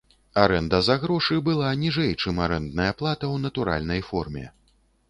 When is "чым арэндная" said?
2.21-2.91